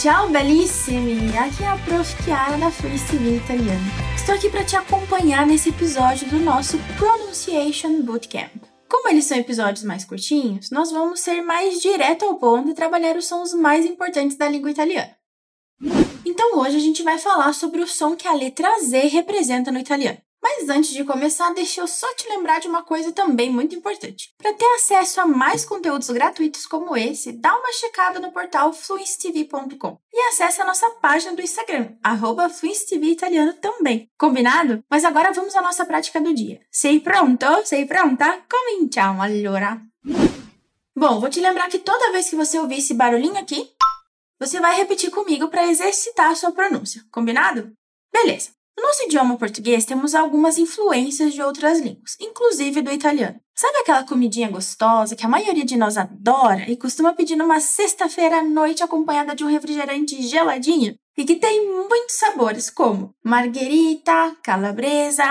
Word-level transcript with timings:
Ciao 0.00 0.28
bellissimi! 0.28 1.36
Aqui 1.36 1.64
é 1.64 1.66
a 1.66 1.76
Prof. 1.78 2.22
Chiara 2.22 2.56
da 2.56 2.70
Fluency 2.70 3.18
TV 3.18 3.38
Italiano. 3.38 3.84
Estou 4.14 4.32
aqui 4.32 4.48
para 4.48 4.64
te 4.64 4.76
acompanhar 4.76 5.44
nesse 5.44 5.70
episódio 5.70 6.28
do 6.28 6.38
nosso 6.38 6.78
Pronunciation 6.96 8.02
Bootcamp. 8.02 8.62
Como 8.88 9.08
eles 9.08 9.24
são 9.24 9.36
episódios 9.36 9.82
mais 9.82 10.04
curtinhos, 10.04 10.70
nós 10.70 10.92
vamos 10.92 11.18
ser 11.18 11.42
mais 11.42 11.80
direto 11.80 12.26
ao 12.26 12.36
ponto 12.36 12.70
e 12.70 12.74
trabalhar 12.74 13.16
os 13.16 13.26
sons 13.26 13.52
mais 13.54 13.84
importantes 13.84 14.36
da 14.36 14.48
língua 14.48 14.70
italiana. 14.70 15.16
Então 16.24 16.60
hoje 16.60 16.76
a 16.76 16.80
gente 16.80 17.02
vai 17.02 17.18
falar 17.18 17.52
sobre 17.52 17.82
o 17.82 17.86
som 17.88 18.14
que 18.14 18.28
a 18.28 18.34
letra 18.34 18.68
Z 18.78 19.08
representa 19.08 19.72
no 19.72 19.80
italiano. 19.80 20.18
Mas 20.42 20.68
antes 20.68 20.90
de 20.90 21.04
começar, 21.04 21.52
deixa 21.52 21.80
eu 21.80 21.86
só 21.86 22.06
te 22.14 22.28
lembrar 22.28 22.60
de 22.60 22.68
uma 22.68 22.82
coisa 22.82 23.12
também 23.12 23.50
muito 23.50 23.74
importante. 23.74 24.32
Para 24.38 24.52
ter 24.52 24.66
acesso 24.76 25.20
a 25.20 25.26
mais 25.26 25.64
conteúdos 25.64 26.08
gratuitos 26.10 26.64
como 26.66 26.96
esse, 26.96 27.32
dá 27.32 27.56
uma 27.56 27.72
checada 27.72 28.20
no 28.20 28.30
portal 28.30 28.72
fluencetv.com 28.72 29.98
e 30.12 30.20
acesse 30.28 30.60
a 30.60 30.64
nossa 30.64 30.88
página 31.02 31.34
do 31.34 31.42
Instagram, 31.42 31.92
arroba 32.02 32.50
Italiano 33.02 33.52
também. 33.54 34.08
Combinado? 34.18 34.82
Mas 34.88 35.04
agora 35.04 35.32
vamos 35.32 35.54
à 35.56 35.62
nossa 35.62 35.84
prática 35.84 36.20
do 36.20 36.34
dia. 36.34 36.60
Sei 36.70 37.00
pronto? 37.00 37.46
Sei 37.64 37.84
pronta? 37.84 38.42
Cominciamo 38.48 39.22
allora! 39.22 39.80
Bom, 40.96 41.20
vou 41.20 41.30
te 41.30 41.40
lembrar 41.40 41.68
que 41.68 41.78
toda 41.78 42.10
vez 42.10 42.28
que 42.28 42.36
você 42.36 42.58
ouvir 42.58 42.78
esse 42.78 42.94
barulhinho 42.94 43.38
aqui, 43.38 43.70
você 44.38 44.60
vai 44.60 44.76
repetir 44.76 45.10
comigo 45.10 45.48
para 45.48 45.66
exercitar 45.66 46.30
a 46.30 46.34
sua 46.34 46.52
pronúncia. 46.52 47.04
Combinado? 47.10 47.72
Beleza. 48.12 48.57
No 48.78 48.84
nosso 48.84 49.02
idioma 49.02 49.36
português, 49.36 49.84
temos 49.84 50.14
algumas 50.14 50.56
influências 50.56 51.34
de 51.34 51.42
outras 51.42 51.80
línguas, 51.80 52.16
inclusive 52.20 52.80
do 52.80 52.92
italiano. 52.92 53.40
Sabe 53.52 53.78
aquela 53.78 54.04
comidinha 54.04 54.48
gostosa 54.48 55.16
que 55.16 55.26
a 55.26 55.28
maioria 55.28 55.64
de 55.64 55.76
nós 55.76 55.96
adora 55.96 56.70
e 56.70 56.76
costuma 56.76 57.12
pedir 57.12 57.34
numa 57.34 57.58
sexta-feira 57.58 58.38
à 58.38 58.42
noite 58.44 58.84
acompanhada 58.84 59.34
de 59.34 59.42
um 59.42 59.48
refrigerante 59.48 60.22
geladinho? 60.22 60.94
E 61.16 61.24
que 61.24 61.34
tem 61.34 61.68
muitos 61.68 62.14
sabores, 62.14 62.70
como 62.70 63.12
margherita, 63.24 64.36
calabresa. 64.44 65.24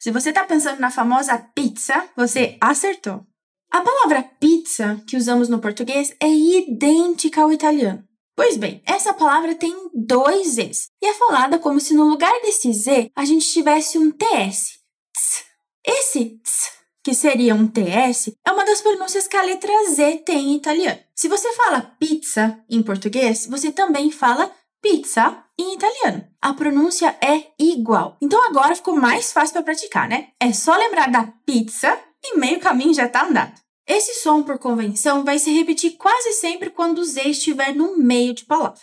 Se 0.00 0.10
você 0.10 0.30
está 0.30 0.42
pensando 0.42 0.80
na 0.80 0.90
famosa 0.90 1.38
pizza, 1.54 2.04
você 2.16 2.58
acertou. 2.60 3.24
A 3.70 3.80
palavra 3.80 4.24
pizza 4.40 5.00
que 5.06 5.16
usamos 5.16 5.48
no 5.48 5.60
português 5.60 6.16
é 6.20 6.28
idêntica 6.28 7.42
ao 7.42 7.52
italiano. 7.52 8.07
Pois 8.38 8.56
bem, 8.56 8.80
essa 8.86 9.12
palavra 9.12 9.52
tem 9.56 9.74
dois 9.92 10.54
Zs 10.54 10.90
e 11.02 11.06
é 11.08 11.14
falada 11.14 11.58
como 11.58 11.80
se 11.80 11.92
no 11.92 12.04
lugar 12.04 12.32
desse 12.40 12.72
Z 12.72 13.10
a 13.12 13.24
gente 13.24 13.50
tivesse 13.50 13.98
um 13.98 14.12
TS. 14.12 14.78
Tss. 15.12 15.44
Esse 15.84 16.38
tss, 16.44 16.70
que 17.02 17.14
seria 17.14 17.52
um 17.52 17.66
TS, 17.66 18.30
é 18.46 18.52
uma 18.52 18.64
das 18.64 18.80
pronúncias 18.80 19.26
que 19.26 19.36
a 19.36 19.42
letra 19.42 19.72
Z 19.90 20.18
tem 20.18 20.50
em 20.50 20.54
italiano. 20.54 21.00
Se 21.16 21.26
você 21.26 21.52
fala 21.54 21.80
pizza 21.98 22.64
em 22.70 22.80
português, 22.80 23.44
você 23.50 23.72
também 23.72 24.12
fala 24.12 24.48
pizza 24.80 25.42
em 25.58 25.74
italiano. 25.74 26.24
A 26.40 26.54
pronúncia 26.54 27.18
é 27.20 27.42
igual. 27.58 28.16
Então 28.22 28.40
agora 28.48 28.76
ficou 28.76 28.94
mais 28.94 29.32
fácil 29.32 29.54
para 29.54 29.64
praticar, 29.64 30.08
né? 30.08 30.28
É 30.38 30.52
só 30.52 30.76
lembrar 30.76 31.10
da 31.10 31.24
pizza 31.44 31.98
e 32.22 32.38
meio 32.38 32.60
caminho 32.60 32.94
já 32.94 33.06
está 33.06 33.26
andado. 33.26 33.60
Esse 33.88 34.20
som, 34.20 34.42
por 34.42 34.58
convenção, 34.58 35.24
vai 35.24 35.38
se 35.38 35.50
repetir 35.50 35.96
quase 35.96 36.34
sempre 36.34 36.68
quando 36.68 36.98
o 36.98 37.04
Z 37.04 37.22
estiver 37.22 37.74
no 37.74 37.96
meio 37.96 38.34
de 38.34 38.44
palavra. 38.44 38.82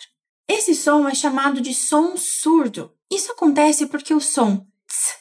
Esse 0.50 0.74
som 0.74 1.08
é 1.08 1.14
chamado 1.14 1.62
de 1.62 1.76
som 1.76 2.18
surdo. 2.18 2.92
Isso 3.12 3.32
acontece 3.32 3.86
porque 3.86 4.16
o 4.16 4.20
som 4.20 4.66
ts, 4.88 5.18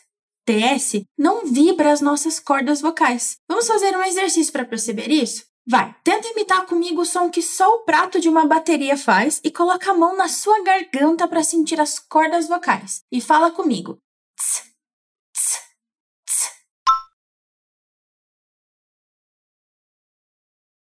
ts 0.46 1.04
não 1.18 1.44
vibra 1.44 1.92
as 1.92 2.00
nossas 2.00 2.40
cordas 2.40 2.80
vocais. 2.80 3.36
Vamos 3.46 3.66
fazer 3.66 3.94
um 3.94 4.02
exercício 4.02 4.52
para 4.52 4.64
perceber 4.64 5.10
isso? 5.10 5.44
Vai, 5.66 5.94
tenta 6.02 6.28
imitar 6.28 6.66
comigo 6.66 7.02
o 7.02 7.06
som 7.06 7.30
que 7.30 7.40
só 7.40 7.68
o 7.76 7.84
prato 7.84 8.20
de 8.20 8.28
uma 8.28 8.46
bateria 8.46 8.96
faz 8.96 9.40
e 9.44 9.50
coloca 9.50 9.90
a 9.90 9.94
mão 9.94 10.16
na 10.16 10.28
sua 10.28 10.62
garganta 10.62 11.28
para 11.28 11.42
sentir 11.42 11.80
as 11.80 11.98
cordas 11.98 12.48
vocais. 12.48 13.02
E 13.12 13.20
fala 13.20 13.50
comigo. 13.50 13.98
Tss, 14.36 14.73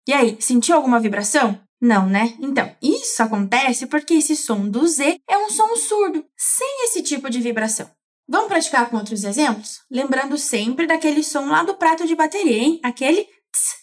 E 0.07 0.13
aí, 0.13 0.37
sentiu 0.41 0.75
alguma 0.75 0.99
vibração? 0.99 1.59
Não, 1.79 2.07
né? 2.07 2.35
Então, 2.39 2.75
isso 2.81 3.23
acontece 3.23 3.87
porque 3.87 4.13
esse 4.15 4.35
som 4.35 4.69
do 4.69 4.87
Z 4.87 5.19
é 5.27 5.37
um 5.37 5.49
som 5.49 5.75
surdo, 5.75 6.25
sem 6.37 6.85
esse 6.85 7.01
tipo 7.01 7.29
de 7.29 7.39
vibração. 7.39 7.89
Vamos 8.27 8.47
praticar 8.47 8.89
com 8.89 8.97
outros 8.97 9.23
exemplos? 9.23 9.81
Lembrando 9.89 10.37
sempre 10.37 10.85
daquele 10.85 11.23
som 11.23 11.47
lá 11.47 11.63
do 11.63 11.75
prato 11.75 12.05
de 12.05 12.15
bateria, 12.15 12.57
hein? 12.57 12.79
Aquele 12.83 13.25
tss, 13.25 13.75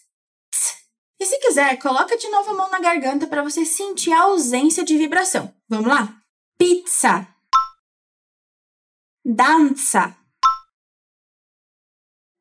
tss. 0.51 0.77
E 1.21 1.27
se 1.27 1.39
quiser, 1.39 1.77
coloca 1.79 2.17
de 2.17 2.29
novo 2.29 2.51
a 2.51 2.55
mão 2.55 2.71
na 2.71 2.81
garganta 2.81 3.27
para 3.27 3.43
você 3.43 3.65
sentir 3.65 4.13
a 4.13 4.23
ausência 4.23 4.85
de 4.85 4.97
vibração. 4.97 5.53
Vamos 5.69 5.89
lá? 5.89 6.17
Pizza. 6.57 7.27
Danza. 9.25 10.17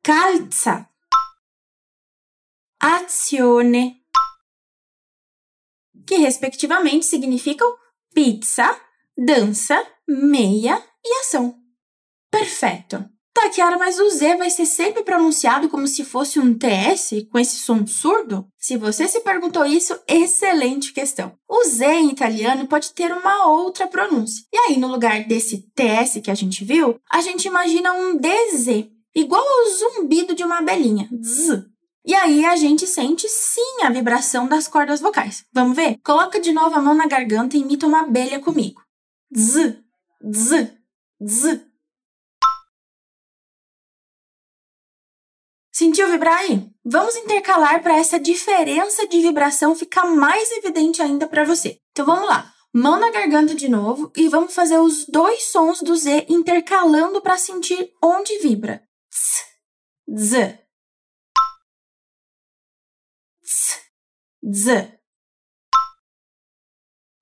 Calza 0.02 0.87
azione, 2.80 4.02
que 6.06 6.16
respectivamente 6.16 7.04
significam 7.04 7.68
pizza, 8.14 8.80
dança, 9.16 9.86
meia 10.06 10.82
e 11.04 11.20
ação. 11.20 11.56
Perfeito! 12.30 13.04
Tá, 13.40 13.48
Kiara, 13.50 13.78
mas 13.78 14.00
o 14.00 14.10
Z 14.10 14.36
vai 14.36 14.50
ser 14.50 14.66
sempre 14.66 15.04
pronunciado 15.04 15.68
como 15.68 15.86
se 15.86 16.04
fosse 16.04 16.40
um 16.40 16.58
TS, 16.58 17.24
com 17.30 17.38
esse 17.38 17.56
som 17.58 17.86
surdo? 17.86 18.48
Se 18.58 18.76
você 18.76 19.06
se 19.06 19.20
perguntou 19.20 19.64
isso, 19.64 19.96
excelente 20.08 20.92
questão. 20.92 21.38
O 21.48 21.62
Z 21.62 21.86
em 21.86 22.10
italiano 22.10 22.66
pode 22.66 22.92
ter 22.92 23.12
uma 23.12 23.46
outra 23.46 23.86
pronúncia. 23.86 24.44
E 24.52 24.58
aí, 24.58 24.76
no 24.76 24.88
lugar 24.88 25.22
desse 25.24 25.70
TS 25.72 26.20
que 26.20 26.32
a 26.32 26.34
gente 26.34 26.64
viu, 26.64 26.98
a 27.08 27.20
gente 27.20 27.46
imagina 27.46 27.92
um 27.92 28.16
DZ, 28.16 28.88
igual 29.14 29.44
ao 29.46 29.70
zumbido 29.70 30.34
de 30.34 30.42
uma 30.42 30.58
abelhinha. 30.58 31.08
Z. 31.22 31.64
E 32.04 32.14
aí 32.14 32.44
a 32.44 32.56
gente 32.56 32.86
sente 32.86 33.28
sim 33.28 33.82
a 33.82 33.90
vibração 33.90 34.48
das 34.48 34.66
cordas 34.66 35.00
vocais. 35.00 35.44
Vamos 35.52 35.76
ver? 35.76 35.98
Coloca 36.02 36.40
de 36.40 36.52
novo 36.52 36.74
a 36.74 36.80
mão 36.80 36.94
na 36.94 37.06
garganta 37.06 37.56
e 37.56 37.60
imita 37.60 37.86
uma 37.86 38.00
abelha 38.00 38.40
comigo. 38.40 38.82
Z, 39.36 39.78
z, 40.32 40.78
z. 41.22 41.68
Sentiu 45.70 46.10
vibrar 46.10 46.38
aí? 46.38 46.68
Vamos 46.84 47.14
intercalar 47.14 47.82
para 47.82 47.96
essa 47.96 48.18
diferença 48.18 49.06
de 49.06 49.20
vibração 49.20 49.76
ficar 49.76 50.06
mais 50.06 50.50
evidente 50.52 51.00
ainda 51.00 51.26
para 51.28 51.44
você. 51.44 51.78
Então 51.92 52.04
vamos 52.04 52.26
lá. 52.28 52.52
Mão 52.72 52.98
na 52.98 53.10
garganta 53.10 53.54
de 53.54 53.68
novo 53.68 54.10
e 54.16 54.28
vamos 54.28 54.54
fazer 54.54 54.78
os 54.78 55.06
dois 55.06 55.44
sons 55.44 55.80
do 55.80 55.94
Z 55.94 56.26
intercalando 56.28 57.20
para 57.20 57.38
sentir 57.38 57.92
onde 58.02 58.38
vibra. 58.38 58.82
Z, 59.14 59.44
z. 60.18 60.67
z. 64.50 64.98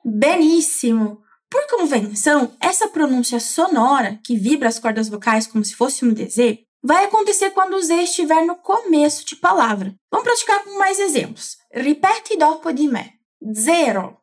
Beníssimo! 0.05 1.23
Por 1.51 1.67
convenção, 1.69 2.57
essa 2.61 2.89
pronúncia 2.89 3.41
sonora, 3.41 4.21
que 4.25 4.37
vibra 4.37 4.69
as 4.69 4.79
cordas 4.79 5.09
vocais 5.09 5.47
como 5.47 5.65
se 5.65 5.75
fosse 5.75 6.05
um 6.05 6.13
DZ, 6.13 6.65
vai 6.83 7.05
acontecer 7.05 7.51
quando 7.51 7.75
o 7.75 7.83
Z 7.83 8.03
estiver 8.03 8.45
no 8.45 8.57
começo 8.57 9.25
de 9.25 9.37
palavra. 9.37 9.95
Vamos 10.11 10.25
praticar 10.25 10.63
com 10.65 10.79
mais 10.79 10.99
exemplos. 10.99 11.57
Ripeti 11.73 12.37
dopo 12.37 12.73
di 12.73 12.89
me. 12.89 13.19
Zero. 13.53 14.21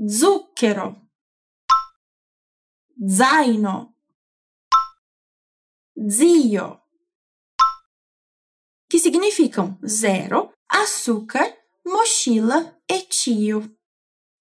Zucchero. 0.00 0.96
Zaino. 3.06 3.94
Zio. 6.08 6.80
Que 8.88 8.98
significam 8.98 9.78
zero, 9.84 10.52
açúcar, 10.82 11.52
mochila 11.84 12.76
e 12.90 13.00
tio. 13.00 13.70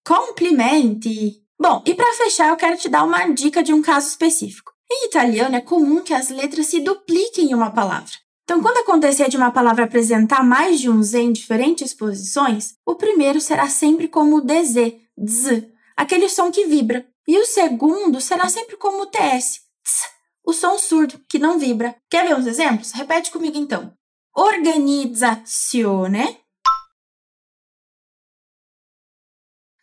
Complimenti! 0.05 1.41
Bom, 1.59 1.81
e 1.85 1.93
para 1.93 2.13
fechar, 2.13 2.49
eu 2.49 2.57
quero 2.57 2.77
te 2.77 2.89
dar 2.89 3.03
uma 3.03 3.25
dica 3.27 3.63
de 3.63 3.73
um 3.73 3.81
caso 3.81 4.09
específico. 4.09 4.73
Em 4.91 5.07
italiano 5.07 5.55
é 5.55 5.61
comum 5.61 6.01
que 6.01 6.13
as 6.13 6.29
letras 6.29 6.67
se 6.67 6.81
dupliquem 6.81 7.51
em 7.51 7.53
uma 7.53 7.71
palavra. 7.71 8.11
Então, 8.43 8.61
quando 8.61 8.77
acontecer 8.77 9.29
de 9.29 9.37
uma 9.37 9.49
palavra 9.49 9.85
apresentar 9.85 10.43
mais 10.43 10.79
de 10.79 10.89
um 10.89 11.01
Z 11.01 11.19
em 11.19 11.31
diferentes 11.31 11.93
posições, 11.93 12.75
o 12.85 12.95
primeiro 12.95 13.41
será 13.41 13.67
sempre 13.67 14.07
como 14.07 14.41
DZ, 14.41 14.93
Z, 15.27 15.71
aquele 15.95 16.29
som 16.29 16.51
que 16.51 16.65
vibra. 16.65 17.07
E 17.27 17.39
o 17.39 17.45
segundo 17.45 18.21
será 18.21 18.47
sempre 18.49 18.77
como 18.77 19.07
TS, 19.07 19.61
ts, 19.83 20.03
o 20.45 20.53
som 20.53 20.77
surdo, 20.77 21.19
que 21.27 21.39
não 21.39 21.57
vibra. 21.57 21.95
Quer 22.07 22.27
ver 22.27 22.35
uns 22.35 22.45
exemplos? 22.45 22.91
Repete 22.91 23.31
comigo 23.31 23.57
então 23.57 23.91
organizzazione. 24.37 26.43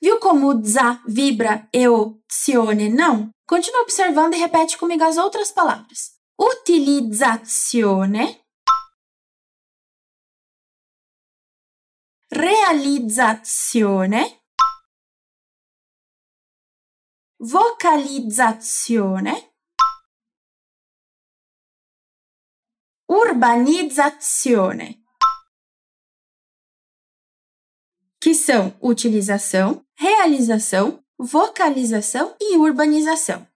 Viu 0.00 0.19
como 0.19 0.49
o 0.49 0.64
za 0.64 1.00
vibra 1.06 1.69
e 1.72 1.88
o 1.88 2.20
zione 2.31 2.88
não? 2.88 3.31
Continua 3.46 3.82
observando 3.82 4.34
e 4.34 4.38
repete 4.38 4.76
comigo 4.76 5.04
as 5.04 5.16
outras 5.16 5.52
palavras. 5.52 6.19
Utilizzazione. 6.38 8.43
Realizzazione. 12.31 14.43
vocalizzazione, 17.43 19.51
urbanizzazione, 23.12 24.99
que 28.19 28.35
são 28.35 28.75
utilização, 28.81 29.85
realização, 29.94 31.05
vocalização 31.19 32.35
e 32.41 32.56
urbanização. 32.56 33.47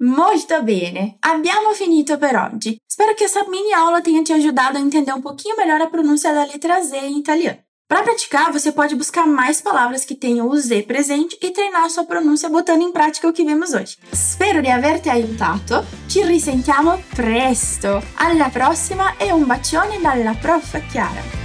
Molto 0.00 0.62
bene! 0.62 1.16
Abbiamo 1.20 1.72
finito 1.72 2.18
per 2.18 2.36
oggi. 2.36 2.80
Spero 2.86 3.14
che 3.14 3.24
essa 3.24 3.48
mini 3.48 3.72
aula 3.72 4.00
tenha 4.00 4.22
te 4.22 4.32
ajudado 4.32 4.76
a 4.76 4.80
entender 4.80 5.12
um 5.12 5.22
pouquinho 5.22 5.56
melhor 5.56 5.80
a 5.80 5.88
pronúncia 5.88 6.32
da 6.32 6.44
letra 6.44 6.80
Z 6.82 6.96
em 6.96 7.18
italiano. 7.18 7.63
Para 7.86 8.02
praticar, 8.02 8.50
você 8.50 8.72
pode 8.72 8.96
buscar 8.96 9.26
mais 9.26 9.60
palavras 9.60 10.04
que 10.06 10.14
tenham 10.14 10.48
o 10.48 10.56
Z 10.56 10.84
presente 10.84 11.36
e 11.42 11.50
treinar 11.50 11.88
sua 11.90 12.04
pronúncia 12.04 12.48
botando 12.48 12.80
em 12.80 12.90
prática 12.90 13.28
o 13.28 13.32
que 13.32 13.44
vimos 13.44 13.74
hoje. 13.74 13.98
Spero 14.14 14.62
di 14.62 14.70
averti 14.70 15.10
aiutato. 15.10 15.84
Ci 16.08 16.22
risentiamo 16.24 17.02
presto. 17.14 18.02
Alla 18.16 18.48
prossima 18.48 19.16
e 19.18 19.32
un 19.32 19.44
bacione 19.44 20.00
dalla 20.00 20.34
prof 20.34 20.80
Chiara. 20.90 21.43